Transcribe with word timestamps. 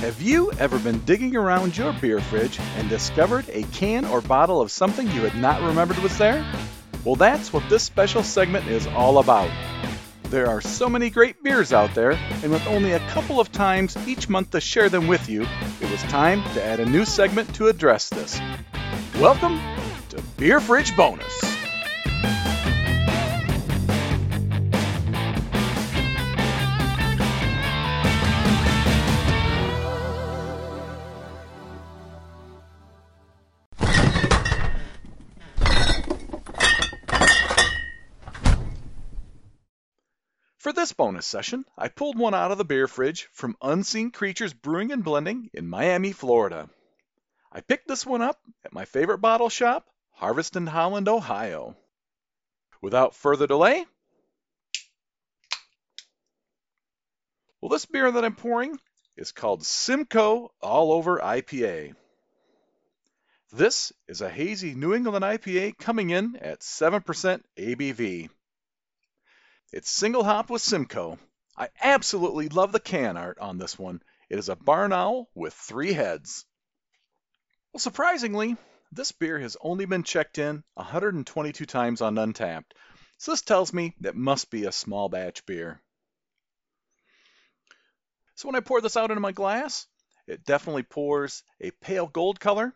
Have 0.00 0.22
you 0.22 0.50
ever 0.52 0.78
been 0.78 0.98
digging 1.00 1.36
around 1.36 1.76
your 1.76 1.92
beer 1.92 2.20
fridge 2.20 2.58
and 2.58 2.88
discovered 2.88 3.44
a 3.50 3.64
can 3.64 4.06
or 4.06 4.22
bottle 4.22 4.62
of 4.62 4.70
something 4.70 5.06
you 5.08 5.20
had 5.20 5.38
not 5.38 5.60
remembered 5.60 5.98
was 5.98 6.16
there? 6.16 6.42
Well, 7.04 7.16
that's 7.16 7.52
what 7.52 7.68
this 7.68 7.82
special 7.82 8.22
segment 8.22 8.66
is 8.66 8.86
all 8.86 9.18
about. 9.18 9.50
There 10.30 10.46
are 10.46 10.62
so 10.62 10.88
many 10.88 11.10
great 11.10 11.42
beers 11.42 11.74
out 11.74 11.94
there, 11.94 12.12
and 12.12 12.50
with 12.50 12.66
only 12.66 12.92
a 12.92 13.08
couple 13.10 13.40
of 13.40 13.52
times 13.52 13.94
each 14.08 14.26
month 14.26 14.52
to 14.52 14.60
share 14.62 14.88
them 14.88 15.06
with 15.06 15.28
you, 15.28 15.42
it 15.82 15.90
was 15.90 16.02
time 16.04 16.42
to 16.54 16.64
add 16.64 16.80
a 16.80 16.86
new 16.86 17.04
segment 17.04 17.54
to 17.56 17.68
address 17.68 18.08
this. 18.08 18.40
Welcome 19.16 19.60
to 20.08 20.22
Beer 20.38 20.60
Fridge 20.60 20.96
Bonus. 20.96 21.49
For 40.70 40.74
this 40.74 40.92
bonus 40.92 41.26
session, 41.26 41.64
I 41.76 41.88
pulled 41.88 42.16
one 42.16 42.32
out 42.32 42.52
of 42.52 42.58
the 42.58 42.64
beer 42.64 42.86
fridge 42.86 43.28
from 43.32 43.56
Unseen 43.60 44.12
Creatures 44.12 44.52
Brewing 44.52 44.92
and 44.92 45.02
Blending 45.02 45.50
in 45.52 45.66
Miami, 45.66 46.12
Florida. 46.12 46.70
I 47.50 47.60
picked 47.60 47.88
this 47.88 48.06
one 48.06 48.22
up 48.22 48.40
at 48.64 48.72
my 48.72 48.84
favorite 48.84 49.18
bottle 49.18 49.48
shop, 49.48 49.88
Harvest 50.12 50.54
in 50.54 50.68
Holland, 50.68 51.08
Ohio. 51.08 51.76
Without 52.80 53.16
further 53.16 53.48
delay, 53.48 53.84
well, 57.60 57.70
this 57.70 57.86
beer 57.86 58.08
that 58.08 58.24
I'm 58.24 58.36
pouring 58.36 58.78
is 59.16 59.32
called 59.32 59.66
Simcoe 59.66 60.52
All 60.62 60.92
Over 60.92 61.18
IPA. 61.18 61.96
This 63.50 63.92
is 64.06 64.20
a 64.20 64.30
hazy 64.30 64.76
New 64.76 64.94
England 64.94 65.24
IPA 65.24 65.78
coming 65.78 66.10
in 66.10 66.36
at 66.36 66.60
7% 66.60 67.42
ABV. 67.58 68.30
It's 69.72 69.88
single 69.88 70.24
hop 70.24 70.50
with 70.50 70.62
Simcoe. 70.62 71.16
I 71.56 71.68
absolutely 71.80 72.48
love 72.48 72.72
the 72.72 72.80
can 72.80 73.16
art 73.16 73.38
on 73.38 73.56
this 73.56 73.78
one. 73.78 74.02
It 74.28 74.38
is 74.38 74.48
a 74.48 74.56
barn 74.56 74.92
owl 74.92 75.30
with 75.34 75.54
three 75.54 75.92
heads. 75.92 76.44
Well, 77.72 77.78
surprisingly, 77.78 78.56
this 78.90 79.12
beer 79.12 79.38
has 79.38 79.56
only 79.60 79.84
been 79.84 80.02
checked 80.02 80.38
in 80.38 80.64
122 80.74 81.66
times 81.66 82.00
on 82.00 82.16
Untappd, 82.16 82.64
so 83.18 83.30
this 83.30 83.42
tells 83.42 83.72
me 83.72 83.94
that 84.00 84.16
must 84.16 84.50
be 84.50 84.64
a 84.64 84.72
small 84.72 85.08
batch 85.08 85.46
beer. 85.46 85.80
So 88.34 88.48
when 88.48 88.56
I 88.56 88.60
pour 88.60 88.80
this 88.80 88.96
out 88.96 89.12
into 89.12 89.20
my 89.20 89.32
glass, 89.32 89.86
it 90.26 90.44
definitely 90.44 90.82
pours 90.82 91.44
a 91.60 91.70
pale 91.70 92.08
gold 92.08 92.40
color. 92.40 92.74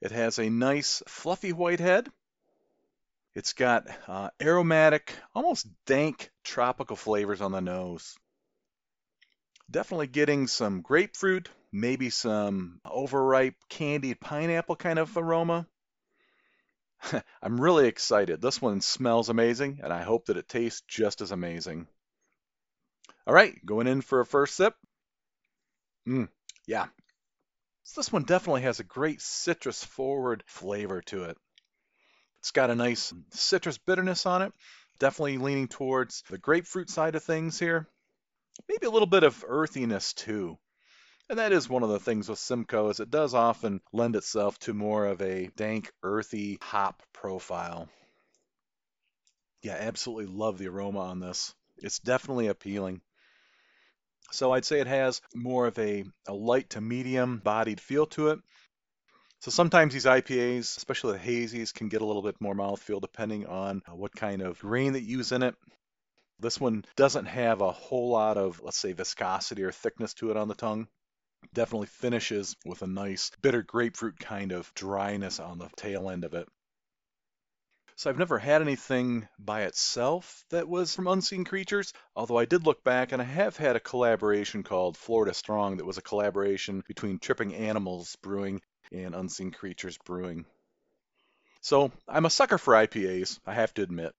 It 0.00 0.10
has 0.10 0.40
a 0.40 0.50
nice 0.50 1.00
fluffy 1.06 1.52
white 1.52 1.80
head 1.80 2.10
it's 3.34 3.52
got 3.52 3.86
uh, 4.06 4.30
aromatic, 4.40 5.12
almost 5.34 5.66
dank 5.86 6.30
tropical 6.44 6.96
flavors 6.96 7.40
on 7.40 7.52
the 7.52 7.60
nose. 7.60 8.16
Definitely 9.70 10.06
getting 10.08 10.46
some 10.46 10.82
grapefruit, 10.82 11.48
maybe 11.72 12.10
some 12.10 12.80
overripe 12.84 13.56
candied 13.68 14.20
pineapple 14.20 14.76
kind 14.76 14.98
of 14.98 15.16
aroma. 15.16 15.66
I'm 17.42 17.60
really 17.60 17.88
excited. 17.88 18.40
This 18.40 18.62
one 18.62 18.80
smells 18.80 19.28
amazing, 19.28 19.80
and 19.82 19.92
I 19.92 20.02
hope 20.02 20.26
that 20.26 20.36
it 20.36 20.48
tastes 20.48 20.82
just 20.86 21.20
as 21.20 21.32
amazing. 21.32 21.88
All 23.26 23.34
right, 23.34 23.54
going 23.64 23.86
in 23.86 24.00
for 24.00 24.20
a 24.20 24.26
first 24.26 24.54
sip. 24.54 24.74
Mmm, 26.06 26.28
yeah. 26.66 26.86
So 27.82 28.00
this 28.00 28.12
one 28.12 28.24
definitely 28.24 28.62
has 28.62 28.80
a 28.80 28.84
great 28.84 29.20
citrus 29.20 29.82
forward 29.82 30.44
flavor 30.46 31.02
to 31.02 31.24
it. 31.24 31.38
It's 32.44 32.50
got 32.50 32.68
a 32.68 32.74
nice 32.74 33.14
citrus 33.30 33.78
bitterness 33.78 34.26
on 34.26 34.42
it. 34.42 34.52
Definitely 34.98 35.38
leaning 35.38 35.66
towards 35.66 36.22
the 36.28 36.36
grapefruit 36.36 36.90
side 36.90 37.14
of 37.14 37.24
things 37.24 37.58
here. 37.58 37.88
Maybe 38.68 38.84
a 38.84 38.90
little 38.90 39.06
bit 39.06 39.22
of 39.22 39.42
earthiness 39.48 40.12
too. 40.12 40.58
And 41.30 41.38
that 41.38 41.52
is 41.52 41.70
one 41.70 41.82
of 41.82 41.88
the 41.88 41.98
things 41.98 42.28
with 42.28 42.38
Simcoe 42.38 42.90
is 42.90 43.00
it 43.00 43.10
does 43.10 43.32
often 43.32 43.80
lend 43.94 44.14
itself 44.14 44.58
to 44.58 44.74
more 44.74 45.06
of 45.06 45.22
a 45.22 45.46
dank, 45.56 45.90
earthy 46.02 46.58
hop 46.60 47.02
profile. 47.14 47.88
Yeah, 49.62 49.78
absolutely 49.80 50.26
love 50.26 50.58
the 50.58 50.68
aroma 50.68 51.00
on 51.00 51.20
this. 51.20 51.54
It's 51.78 51.98
definitely 51.98 52.48
appealing. 52.48 53.00
So 54.32 54.52
I'd 54.52 54.66
say 54.66 54.80
it 54.80 54.86
has 54.86 55.22
more 55.34 55.66
of 55.66 55.78
a, 55.78 56.04
a 56.26 56.34
light 56.34 56.68
to 56.70 56.82
medium 56.82 57.38
bodied 57.38 57.80
feel 57.80 58.04
to 58.08 58.28
it. 58.28 58.40
So 59.44 59.50
sometimes 59.50 59.92
these 59.92 60.06
IPAs, 60.06 60.78
especially 60.78 61.18
the 61.18 61.24
hazies, 61.24 61.74
can 61.74 61.90
get 61.90 62.00
a 62.00 62.04
little 62.06 62.22
bit 62.22 62.40
more 62.40 62.54
mouthfeel 62.54 63.02
depending 63.02 63.44
on 63.44 63.82
uh, 63.86 63.94
what 63.94 64.16
kind 64.16 64.40
of 64.40 64.58
grain 64.58 64.94
that 64.94 65.02
you 65.02 65.18
use 65.18 65.32
in 65.32 65.42
it. 65.42 65.54
This 66.38 66.58
one 66.58 66.86
doesn't 66.96 67.26
have 67.26 67.60
a 67.60 67.70
whole 67.70 68.08
lot 68.08 68.38
of, 68.38 68.62
let's 68.62 68.78
say, 68.78 68.94
viscosity 68.94 69.62
or 69.62 69.70
thickness 69.70 70.14
to 70.14 70.30
it 70.30 70.38
on 70.38 70.48
the 70.48 70.54
tongue. 70.54 70.88
Definitely 71.52 71.88
finishes 71.88 72.56
with 72.64 72.80
a 72.80 72.86
nice 72.86 73.32
bitter 73.42 73.60
grapefruit 73.60 74.18
kind 74.18 74.50
of 74.50 74.72
dryness 74.72 75.38
on 75.38 75.58
the 75.58 75.68
tail 75.76 76.08
end 76.08 76.24
of 76.24 76.32
it. 76.32 76.48
So 77.96 78.08
I've 78.08 78.16
never 78.16 78.38
had 78.38 78.62
anything 78.62 79.28
by 79.38 79.64
itself 79.64 80.46
that 80.48 80.70
was 80.70 80.94
from 80.94 81.06
Unseen 81.06 81.44
Creatures, 81.44 81.92
although 82.16 82.38
I 82.38 82.46
did 82.46 82.64
look 82.64 82.82
back 82.82 83.12
and 83.12 83.20
I 83.20 83.26
have 83.26 83.58
had 83.58 83.76
a 83.76 83.80
collaboration 83.80 84.62
called 84.62 84.96
Florida 84.96 85.34
Strong 85.34 85.76
that 85.76 85.84
was 85.84 85.98
a 85.98 86.02
collaboration 86.02 86.82
between 86.88 87.18
Tripping 87.18 87.54
Animals 87.54 88.16
Brewing 88.22 88.62
and 88.94 89.14
Unseen 89.14 89.50
Creatures 89.50 89.98
Brewing. 90.04 90.46
So 91.60 91.90
I'm 92.06 92.26
a 92.26 92.30
sucker 92.30 92.58
for 92.58 92.74
IPAs, 92.74 93.40
I 93.46 93.54
have 93.54 93.74
to 93.74 93.82
admit. 93.82 94.14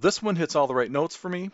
This 0.00 0.22
one 0.22 0.36
hits 0.36 0.54
all 0.54 0.66
the 0.66 0.74
right 0.74 0.90
notes 0.90 1.16
for 1.16 1.28
me. 1.28 1.50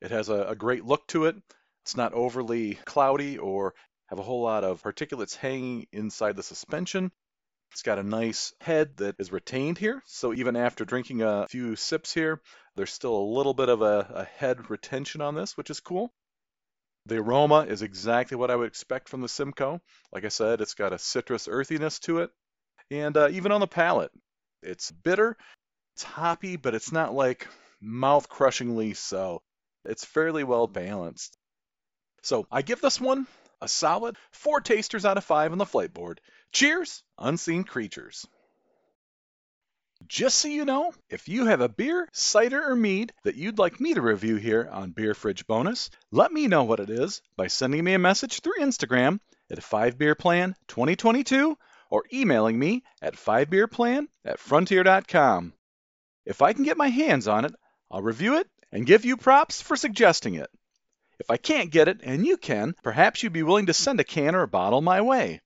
It 0.00 0.10
has 0.10 0.28
a, 0.28 0.44
a 0.48 0.56
great 0.56 0.84
look 0.84 1.06
to 1.08 1.24
it. 1.24 1.36
It's 1.82 1.96
not 1.96 2.12
overly 2.12 2.74
cloudy 2.84 3.38
or 3.38 3.74
have 4.06 4.18
a 4.18 4.22
whole 4.22 4.42
lot 4.42 4.62
of 4.62 4.82
particulates 4.82 5.34
hanging 5.34 5.86
inside 5.92 6.36
the 6.36 6.42
suspension. 6.42 7.10
It's 7.72 7.82
got 7.82 7.98
a 7.98 8.02
nice 8.02 8.52
head 8.60 8.98
that 8.98 9.16
is 9.18 9.32
retained 9.32 9.78
here, 9.78 10.02
so 10.06 10.34
even 10.34 10.56
after 10.56 10.84
drinking 10.84 11.22
a 11.22 11.46
few 11.48 11.74
sips 11.74 12.12
here, 12.12 12.42
there's 12.76 12.92
still 12.92 13.16
a 13.16 13.32
little 13.34 13.54
bit 13.54 13.70
of 13.70 13.80
a, 13.80 14.06
a 14.14 14.24
head 14.24 14.68
retention 14.68 15.22
on 15.22 15.34
this, 15.34 15.56
which 15.56 15.70
is 15.70 15.80
cool. 15.80 16.12
The 17.06 17.18
aroma 17.18 17.60
is 17.60 17.82
exactly 17.82 18.36
what 18.36 18.50
I 18.50 18.56
would 18.56 18.68
expect 18.68 19.08
from 19.08 19.22
the 19.22 19.28
Simcoe. 19.28 19.80
Like 20.12 20.24
I 20.24 20.28
said, 20.28 20.60
it's 20.60 20.74
got 20.74 20.92
a 20.92 20.98
citrus 20.98 21.48
earthiness 21.48 21.98
to 22.00 22.18
it. 22.20 22.30
And 22.90 23.16
uh, 23.16 23.28
even 23.30 23.52
on 23.52 23.60
the 23.60 23.66
palate, 23.66 24.12
it's 24.62 24.90
bitter, 24.90 25.36
it's 25.94 26.04
hoppy, 26.04 26.56
but 26.56 26.74
it's 26.74 26.92
not 26.92 27.14
like 27.14 27.48
mouth 27.80 28.28
crushingly 28.28 28.94
so. 28.94 29.42
It's 29.84 30.04
fairly 30.04 30.44
well 30.44 30.66
balanced. 30.68 31.36
So 32.22 32.46
I 32.50 32.62
give 32.62 32.80
this 32.80 33.00
one 33.00 33.26
a 33.60 33.68
solid 33.68 34.16
four 34.30 34.60
tasters 34.60 35.04
out 35.04 35.18
of 35.18 35.24
five 35.24 35.52
on 35.52 35.58
the 35.58 35.66
flight 35.66 35.92
board. 35.92 36.20
Cheers, 36.52 37.02
unseen 37.18 37.64
creatures. 37.64 38.26
Just 40.08 40.38
so 40.38 40.48
you 40.48 40.64
know, 40.64 40.92
if 41.10 41.28
you 41.28 41.46
have 41.46 41.60
a 41.60 41.68
beer, 41.68 42.08
cider, 42.12 42.70
or 42.70 42.74
mead 42.74 43.12
that 43.24 43.36
you'd 43.36 43.58
like 43.58 43.78
me 43.78 43.92
to 43.94 44.00
review 44.00 44.36
here 44.36 44.68
on 44.72 44.92
Beer 44.92 45.14
Fridge 45.14 45.46
Bonus, 45.46 45.90
let 46.10 46.32
me 46.32 46.48
know 46.48 46.64
what 46.64 46.80
it 46.80 46.88
is 46.88 47.20
by 47.36 47.48
sending 47.48 47.84
me 47.84 47.92
a 47.92 47.98
message 47.98 48.40
through 48.40 48.58
Instagram 48.58 49.20
at 49.50 49.58
5beerplan2022 49.58 51.56
or 51.90 52.04
emailing 52.10 52.58
me 52.58 52.82
at 53.02 53.16
5beerplan 53.16 54.06
at 54.24 54.40
frontier.com. 54.40 55.52
If 56.24 56.40
I 56.40 56.54
can 56.54 56.64
get 56.64 56.78
my 56.78 56.88
hands 56.88 57.28
on 57.28 57.44
it, 57.44 57.54
I'll 57.90 58.00
review 58.00 58.38
it 58.38 58.48
and 58.72 58.86
give 58.86 59.04
you 59.04 59.18
props 59.18 59.60
for 59.60 59.76
suggesting 59.76 60.36
it. 60.36 60.48
If 61.18 61.30
I 61.30 61.36
can't 61.36 61.70
get 61.70 61.88
it 61.88 62.00
and 62.02 62.26
you 62.26 62.38
can, 62.38 62.74
perhaps 62.82 63.22
you'd 63.22 63.34
be 63.34 63.42
willing 63.42 63.66
to 63.66 63.74
send 63.74 64.00
a 64.00 64.04
can 64.04 64.34
or 64.34 64.42
a 64.42 64.48
bottle 64.48 64.80
my 64.80 65.02
way. 65.02 65.41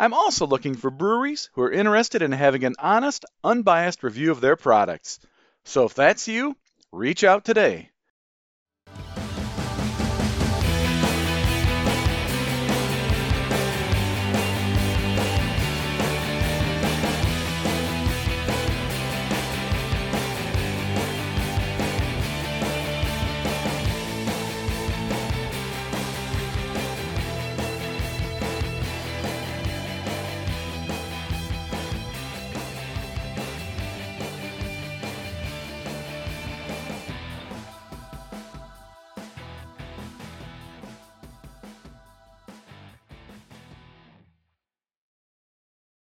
I'm 0.00 0.14
also 0.14 0.46
looking 0.46 0.76
for 0.76 0.90
breweries 0.90 1.50
who 1.52 1.60
are 1.60 1.70
interested 1.70 2.22
in 2.22 2.32
having 2.32 2.64
an 2.64 2.74
honest, 2.78 3.26
unbiased 3.44 4.02
review 4.02 4.30
of 4.30 4.40
their 4.40 4.56
products. 4.56 5.20
So 5.66 5.84
if 5.84 5.92
that's 5.92 6.26
you, 6.26 6.56
reach 6.90 7.22
out 7.22 7.44
today. 7.44 7.89